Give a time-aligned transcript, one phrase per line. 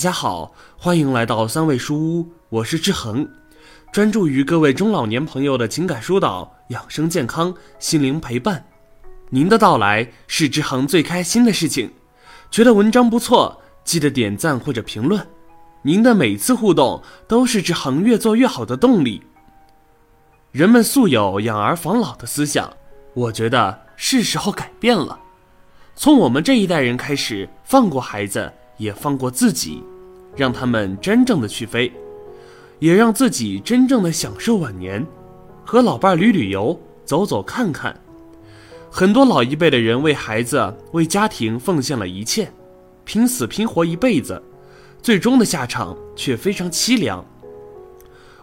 [0.00, 3.28] 大家好，欢迎来到三味书屋，我是志恒，
[3.92, 8.64] 专注于各位中老年朋友的情感疏导、养生健康、心灵陪伴。
[9.28, 11.92] 您的到来是志恒最开心的事情。
[12.50, 15.22] 觉得文章不错，记得点赞或者评论。
[15.82, 19.22] 您的每次互动都是志恒越做越好的动力。
[20.50, 22.72] 人们素有养儿防老的思想，
[23.12, 25.20] 我觉得是时候改变了。
[25.94, 29.84] 从我们这一代人开始，放过孩子，也放过自己，
[30.36, 31.92] 让他们真正的去飞，
[32.78, 35.06] 也让自己真正的享受晚年，
[35.64, 37.94] 和老伴旅旅游，走走看看。
[38.90, 42.50] 很多老一辈的人为孩子、为家庭奉献了一切，
[43.04, 44.42] 拼死拼活一辈子，
[45.00, 47.24] 最终的下场却非常凄凉。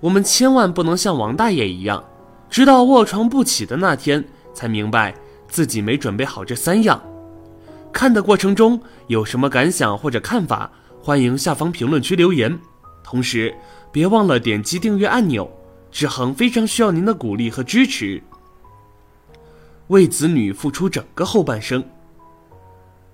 [0.00, 2.04] 我们千万不能像王大爷一样，
[2.50, 4.22] 直到卧床不起的那天，
[4.52, 5.14] 才明白
[5.48, 7.02] 自己没准备好这三样。
[7.90, 10.70] 看的过程中有什么感想或者看法，
[11.04, 12.58] 欢迎下方评论区留言。
[13.02, 13.54] 同时，
[13.92, 15.46] 别忘了点击订阅按钮，
[15.92, 18.22] 志恒非常需要您的鼓励和支持。
[19.88, 21.84] 为子女付出整个后半生。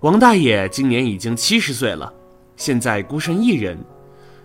[0.03, 2.15] 王大爷今年已经七十岁了，
[2.55, 3.77] 现在孤身一人。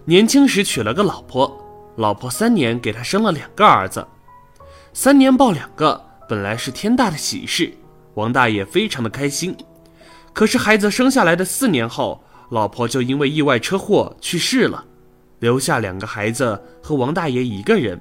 [0.05, 1.55] 年轻时娶了个老婆，
[1.97, 4.07] 老婆三年给他生了两个儿子，
[4.91, 7.71] 三年抱两个本来是天大的喜事，
[8.15, 9.55] 王大爷非常的开心。
[10.33, 14.85] 可是孩子生下来的四年后，老婆就因为意外车祸去世了，
[15.39, 17.99] 留下两个孩子和王大爷一个人。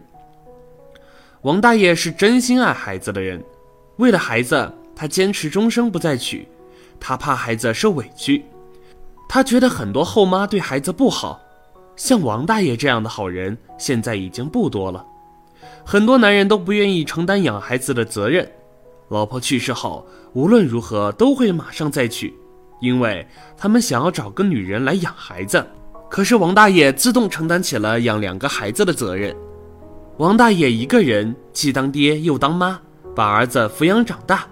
[1.42, 3.42] 王大爷是真心爱孩子的人。
[3.96, 6.48] 为了孩子，他坚持终生不再娶，
[6.98, 8.44] 他怕孩子受委屈。
[9.28, 11.40] 他觉得很多后妈对孩子不好，
[11.96, 15.04] 像王大爷这样的好人现在已经不多了。
[15.84, 18.50] 很多男人都不愿意承担养孩子的责任，
[19.08, 22.34] 老婆去世后，无论如何都会马上再娶，
[22.84, 25.66] 因为他们想要找个女人来养孩子。
[26.10, 29.34] 可是王大爷自动承担起了养两个孩子的责任。
[30.18, 32.78] 王大爷一个人既当爹又当妈。
[33.16, 34.44] 把儿子抚养长大，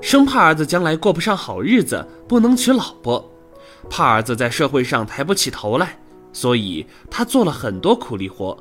[0.00, 3.28] 生怕儿子将来过不上好日子，不能娶老婆，
[3.90, 5.98] 怕儿子在社会上抬不起头来，
[6.32, 8.56] 所以他做了很多苦力活，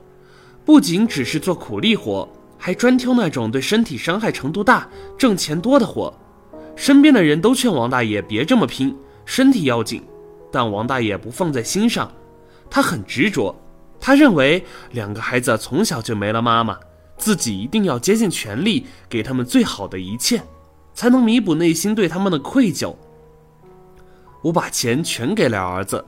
[0.66, 6.12] 不仅只是做苦力活，还专挑那种对身体伤害程度大、挣钱多的活。
[6.76, 10.04] 身边的人都劝王大爷别这么拼，身体要紧，
[10.52, 12.12] 但王大爷不放在心上，
[12.70, 13.56] 他很执着，
[14.00, 16.78] 他认为两个孩子从小就没了妈妈。
[17.16, 20.42] 自己一定要竭尽全力给他们最好的一切，
[20.94, 22.94] 才能弥补内心对他们的愧疚。
[24.42, 26.04] 我把钱全给了儿子。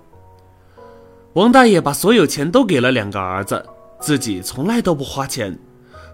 [1.34, 3.64] 王大爷把所有钱都给了两个儿子，
[4.00, 5.58] 自己从来都不花钱，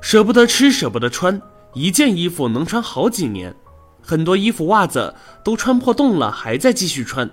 [0.02, 1.42] 舍不得吃，舍不得穿，
[1.74, 3.56] 一件衣服能穿好几年，
[4.02, 5.14] 很多衣服袜子
[5.44, 7.30] 都穿破洞了，还在继续穿，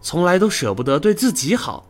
[0.00, 1.86] 从来都舍不得对自己好。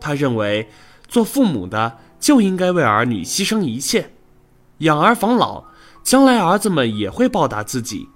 [0.00, 0.68] 他认为，
[1.08, 4.12] 做父母的就应该为儿女牺牲一切。
[4.78, 5.64] 养儿防老，
[6.02, 8.08] 将来儿子们也会报答自己，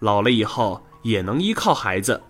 [0.00, 2.20] 老了以后也能依靠孩子。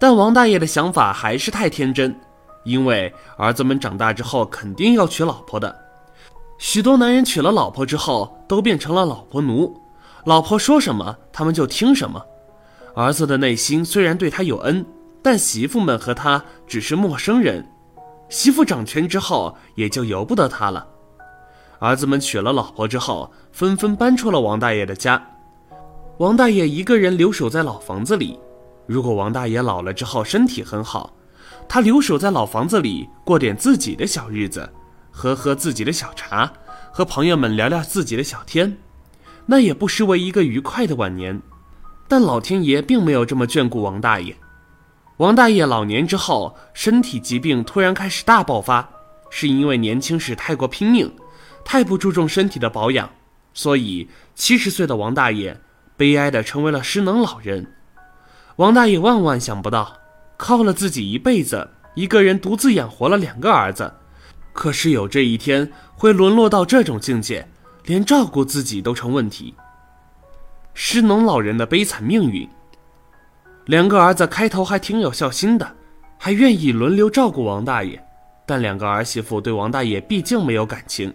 [0.00, 2.18] 但王大爷的想法还是太天真，
[2.64, 5.74] 因为儿子们长大之后肯定要娶老婆的。
[6.56, 9.78] 许多男人娶了老婆之后都变成了老婆奴，
[10.24, 12.24] 老婆说什么他们就听什么。
[12.94, 14.84] 儿子的内心虽然对他有恩，
[15.22, 17.68] 但媳妇们和他只是陌生人，
[18.28, 20.86] 媳妇掌权之后也就由不得他了。
[21.80, 25.22] 儿子们娶了老婆之后，纷纷搬出了王大爷的家。
[26.18, 28.38] 王大爷一个人留守在老房子里。
[28.86, 31.12] 如果王大爷老了之后身体很好，
[31.68, 34.70] 他留守在老房子里过点自己的小日子，
[35.10, 36.50] 喝喝自己的小茶，
[36.92, 38.78] 和朋友们聊聊自己的小天，
[39.46, 41.40] 那也不失为一个愉快的晚年。
[42.06, 44.36] 但老天爷并没有这么眷顾王大爷。
[45.18, 48.88] 王大爷老年之后，身体疾病突然开始大爆发，
[49.30, 51.12] 是因为年轻时太过拼命。
[51.64, 53.08] 太不注重身体的保养，
[53.54, 55.58] 所以七十岁的王大爷
[55.96, 57.72] 悲哀的成为了失能老人。
[58.56, 59.96] 王大爷万万想不到，
[60.36, 63.94] 靠了自己一辈子，一个人独自养活了两个儿子，
[64.52, 67.48] 可是有这一天会沦落到这种境界，
[67.84, 69.54] 连照顾自己都成问题。
[70.72, 72.48] 失能老人的悲惨命运。
[73.66, 75.76] 两个儿子开头还挺有孝心的，
[76.18, 78.02] 还愿意轮流照顾王大爷，
[78.44, 81.12] 但两个儿媳妇对王大爷毕竟没有感情。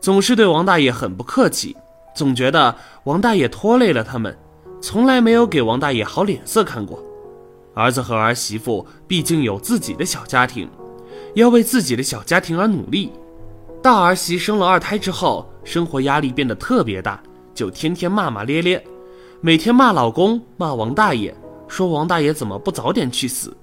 [0.00, 1.76] 总是对王大爷很不客气，
[2.14, 2.74] 总觉得
[3.04, 4.36] 王大爷拖累了他们，
[4.80, 7.02] 从来没有给王大爷好脸色看过。
[7.74, 10.68] 儿子和儿媳妇毕竟有自己的小家庭，
[11.34, 13.12] 要为自己的小家庭而努力。
[13.84, 17.22] 大儿媳生了二胎之后，生活压力变得特别大，
[17.52, 18.82] 就天天骂骂咧咧，
[19.42, 21.34] 每天骂老公，骂王大爷，
[21.68, 23.54] 说王大爷怎么不早点去死。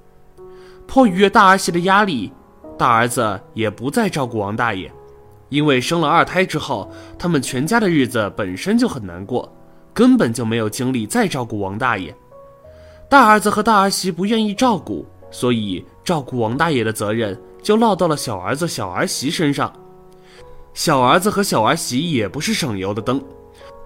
[0.85, 2.31] 迫于大儿媳的压力，
[2.77, 4.91] 大儿子也不再照顾王大爷，
[5.49, 9.51] 因为生了二胎之后，他们全家的日子本身就很难过，
[9.91, 12.15] 根本就没有精力再照顾王大爷。
[13.09, 19.73] 大儿子和大儿媳不愿意照顾，所以照顾王大爷的责任就落到了小儿子、小儿媳身上。
[20.73, 23.21] 小儿子和小儿媳也不是省油的灯，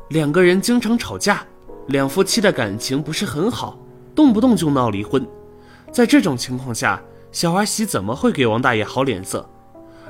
[0.10, 1.44] 两个人经常吵架，
[1.88, 3.78] 两夫妻的感情不是很好，
[4.14, 5.26] 动不动就闹离婚。
[5.92, 7.02] 在这种情况下，
[7.32, 9.48] 小儿媳怎么会给王大爷好脸色？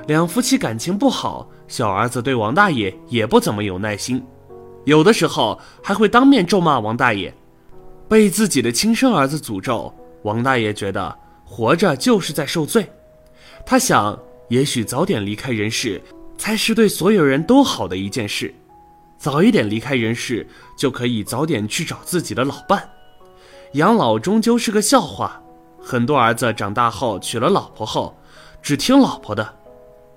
[0.06, 4.22] 两夫妻感情不好，小儿子对王大爷也不怎么有耐心，
[4.84, 7.32] 有的时候还会当面咒骂王大爷。
[8.08, 12.88] 被自己的亲生儿子诅咒，王大爷觉得活着就是在受罪。
[13.64, 14.16] 他想，
[14.48, 16.00] 也许早点离开人世。
[16.38, 18.54] 才是对所有人都好的一件事，
[19.18, 20.46] 早一点离开人世，
[20.76, 22.88] 就可以早点去找自己的老伴。
[23.72, 25.40] 养老终究是个笑话，
[25.80, 28.16] 很多儿子长大后娶了老婆后，
[28.62, 29.54] 只听老婆的，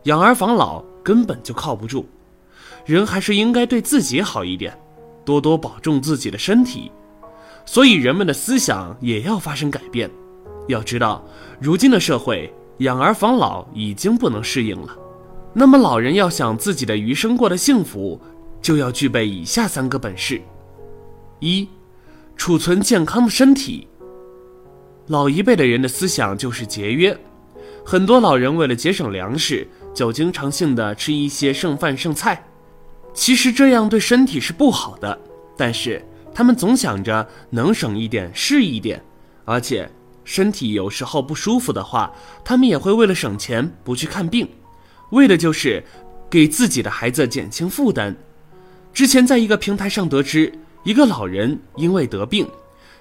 [0.04, 2.08] 养儿防老根本就靠不住。
[2.86, 4.78] 人还是应该对自己好一点，
[5.26, 6.92] 多多保重自己的身体。
[7.66, 10.10] 所以人们的思想也要发生改变。
[10.68, 11.24] 要知道，
[11.60, 14.96] 如今的社会，养儿防老已经不能适应了。
[15.54, 18.22] 那么，老人要想自己的余生过得幸福，
[18.62, 20.40] 就要具备以下三个本事：
[21.40, 21.68] 一、
[22.38, 23.88] 储存健康的身体。
[25.08, 27.18] 老一辈的人的思想就是节约，
[27.84, 32.46] 很多老人为了节省粮食，就经常性的吃一些剩饭剩菜。
[33.12, 35.20] 其实这样对身体是不好的，
[35.58, 39.04] 但是他们总想着能省一点是一点，
[39.46, 39.90] 而且
[40.24, 42.14] 身体有时候不舒服的话，
[42.46, 44.48] 他们也会为了省钱不去看病。
[45.12, 45.84] 为的就是
[46.30, 48.16] 给自己的孩子减轻负担。
[48.94, 50.52] 之前在一个平台上得知，
[50.84, 52.48] 一个老人因为得病，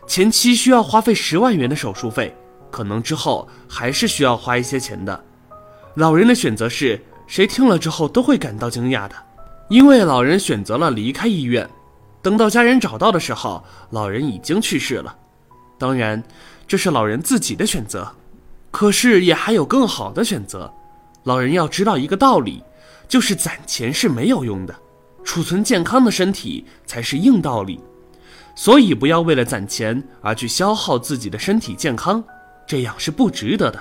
[0.07, 2.35] 前期需要花费十万元的手术费，
[2.71, 5.25] 可能之后还是需要花一些钱的。
[5.95, 9.15] 老人的选择是谁听了之后都会感到惊讶的，
[9.69, 11.69] 因为老人选择了离开医院。
[12.21, 15.17] 等到家人找到的时候，老人已经去世了。
[15.79, 16.23] 当然，
[16.67, 18.13] 这是老人自己的选择，
[18.71, 20.73] 可是也还有更好的选择。
[21.29, 22.63] 老人要知道一个道理，
[23.07, 24.75] 就是攒钱是没有用的，
[25.23, 27.79] 储存健康的身体才是硬道理。
[28.55, 32.25] 所以不要为了攒钱而去消耗自己的身体健康，
[32.67, 33.79] 这样是不值得的。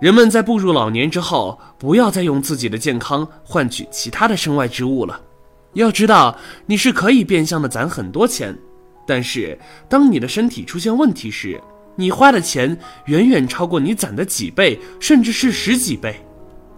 [0.00, 5.20] 人们在步入老年之后，不要再用自己的健康换取其他的身外之物了。
[5.74, 6.36] 要知道，
[6.66, 8.58] 你是可以变相的攒很多钱，
[9.06, 9.56] 但是
[9.88, 11.60] 当你的身体出现问题时，
[11.94, 12.76] 你花的钱
[13.06, 16.23] 远远超过你攒的几倍，甚至是十几倍，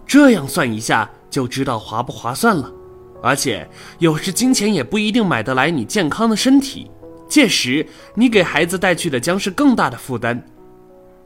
[0.07, 2.71] 这样算一下就知道划不划算了。
[3.21, 3.67] 而且
[3.99, 6.89] 有时金钱也不一定买得来你健康的身体，
[7.27, 10.43] 届时你给孩子带去的将是更大的负担。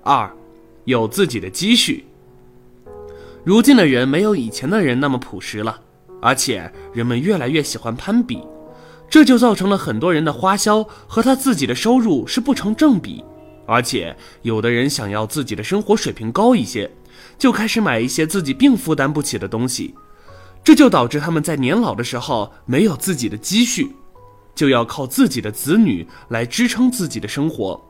[0.04, 0.32] 二，
[0.86, 2.06] 有自己的积蓄。
[3.44, 5.80] 如今的人没有以前的人那么朴实了，
[6.22, 8.42] 而且人们越来越喜欢攀比，
[9.10, 13.24] 这就造成了很多人的花销和他自己的收入是不成正比。
[13.68, 16.90] 而且，有的人想要自己的生活水平高一些，
[17.42, 19.96] 就开始买一些自己并负担不起的东西，
[20.64, 23.92] 这就导致他们在年老的时候没有自己的积蓄，
[24.54, 27.84] 就要靠自己的子女来支撑自己的生活。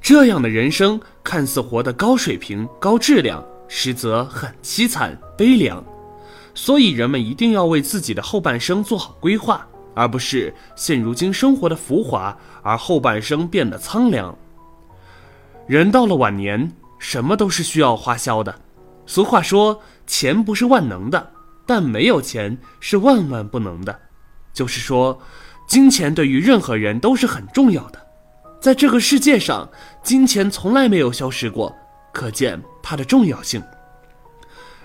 [0.00, 5.84] 这样的人生看似活得高水平、高质量，实则很凄惨悲凉。
[6.54, 14.34] 所以，人们一定要为自己的后半生做好规划，而不是现如今生活的浮华，而后半生变得苍凉。
[15.66, 18.58] 人到了晚年，什么都是需要花销的。
[19.10, 21.32] 俗话说，钱不是万能的，
[21.66, 24.02] 但没有钱是万万不能的。
[24.52, 25.20] 就是说，
[25.66, 28.00] 金钱对于任何人都是很重要的。
[28.60, 29.68] 在这个世界上，
[30.04, 31.76] 金钱从来没有消失过，
[32.12, 33.60] 可见它的重要性。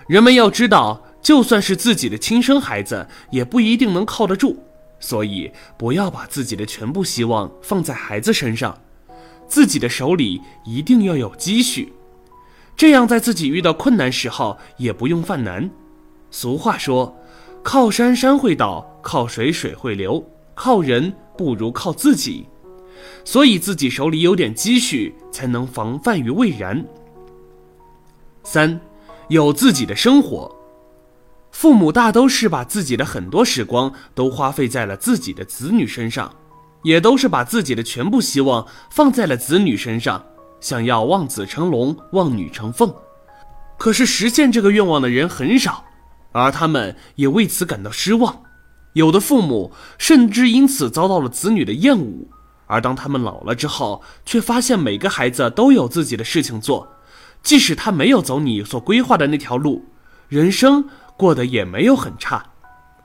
[0.08, 4.58] 人们要知道，就算是自己的亲生孩子，也不一定能靠得住。
[4.98, 8.76] 所以，不要把自己的全部希望放在孩子身上。
[9.46, 11.92] 自己的手里一定要有积蓄，
[12.76, 15.68] 这样在自己遇到困难时候也不用犯难。
[16.30, 17.16] 俗话说
[17.64, 20.22] ：“靠山山会倒，靠水水会流，
[20.54, 22.46] 靠人不如靠自己。”
[23.24, 26.84] 所以自己手里有点积蓄，才能防范于未然。
[28.44, 28.78] 三，
[29.28, 30.54] 有自己的生活。
[31.50, 36.30] 父母大都是把自己的很多时光都花费在了自己的子女身上。
[36.82, 40.24] 也都是把自己的全部希望放在了子女身上，
[40.66, 42.92] 想要望子成龙、望女成凤。
[43.78, 45.84] 可是实现这个愿望的人很少，
[46.32, 48.42] 而他们也为此感到失望。
[48.94, 52.26] 有的父母甚至因此遭到了子女的厌恶。
[52.66, 56.88] 而当他们老了之后，却发现每个孩子都有自己的事情做，
[57.44, 59.84] 即使他没有走你所规划的那条路，
[60.26, 60.84] 人生
[61.16, 62.44] 过得也没有很差，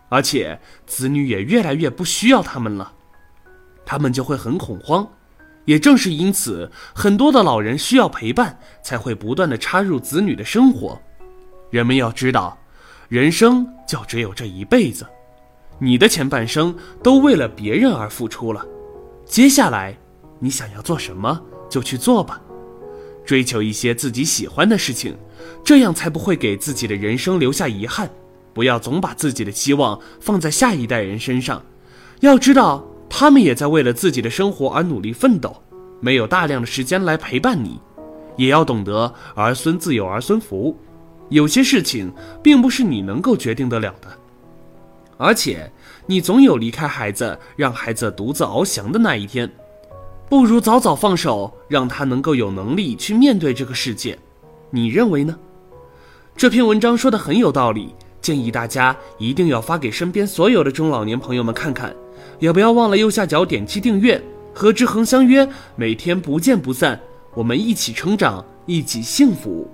[0.09, 2.91] 而且子女也越来越不需要他们了，
[3.85, 5.07] 他们就会很恐慌。
[5.65, 10.99] 也正是因此，很多的老人需要陪伴，才会不断的插入子女的生活。
[11.69, 12.57] 人们要知道，
[13.07, 15.05] 人生就只有这一辈子，
[15.79, 18.65] 你的前半生都为了别人而付出了，
[19.25, 19.97] 接下来
[20.39, 21.39] 你想要做什么
[21.69, 22.41] 就去做吧，
[23.25, 25.15] 追求一些自己喜欢的事情，
[25.63, 28.09] 这样才不会给自己的人生留下遗憾。
[28.53, 31.63] 不要总把自己的希望放在下一代人身上，
[32.19, 32.85] 要知道。
[33.13, 35.53] 他们也在为了自己的生活而努力奋斗，
[35.99, 37.77] 没有大量的时间来陪伴你，
[38.37, 40.75] 也要懂得儿孙自有儿孙福，
[41.27, 44.07] 有些事情并不是你能够决定得了的，
[45.17, 45.69] 而且
[46.05, 49.51] 你总有离开孩子，让孩子独自翱翔的那一天，
[50.29, 54.17] 不如早早放手，让他能够有能力去面对这个世界，
[54.69, 55.37] 你认为呢？
[56.35, 61.93] 这篇文章说的很有道理，建议大家一定要发给身边所有的中老年朋友们看看。
[62.39, 64.21] 也不要忘了右下角点击订阅，
[64.53, 66.99] 和之恒相约，每天不见不散。
[67.33, 69.69] 我们一起成长，一起幸福。